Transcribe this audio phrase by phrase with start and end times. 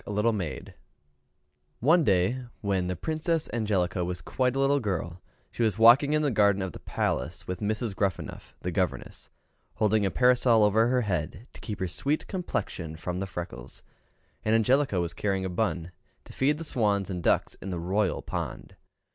[1.79, 6.23] One day, when the Princess Angelica was quite a little girl, she was walking in
[6.23, 7.95] the garden of the palace, with Mrs.
[7.95, 9.29] Gruffanuff, the governess,
[9.75, 13.83] holding a parasol over her head, to keep her sweet complexion from the freckles,
[14.43, 15.91] and Angelica was carrying a bun,
[16.25, 18.75] to feed the swans and ducks in the royal pond.